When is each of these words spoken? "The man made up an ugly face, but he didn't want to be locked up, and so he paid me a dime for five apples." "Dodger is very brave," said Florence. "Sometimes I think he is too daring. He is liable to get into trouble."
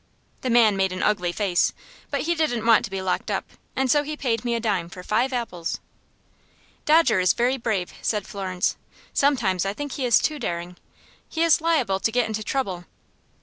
"The 0.41 0.49
man 0.49 0.75
made 0.75 0.91
up 0.91 0.97
an 0.97 1.03
ugly 1.03 1.31
face, 1.31 1.73
but 2.09 2.21
he 2.21 2.33
didn't 2.33 2.65
want 2.65 2.83
to 2.85 2.89
be 2.89 3.03
locked 3.03 3.29
up, 3.29 3.45
and 3.75 3.91
so 3.91 4.01
he 4.01 4.17
paid 4.17 4.43
me 4.43 4.55
a 4.55 4.59
dime 4.59 4.89
for 4.89 5.03
five 5.03 5.31
apples." 5.31 5.79
"Dodger 6.85 7.19
is 7.19 7.33
very 7.33 7.55
brave," 7.55 7.93
said 8.01 8.25
Florence. 8.25 8.77
"Sometimes 9.13 9.63
I 9.63 9.73
think 9.73 9.91
he 9.91 10.05
is 10.05 10.17
too 10.17 10.39
daring. 10.39 10.75
He 11.29 11.43
is 11.43 11.61
liable 11.61 11.99
to 11.99 12.11
get 12.11 12.25
into 12.25 12.43
trouble." 12.43 12.85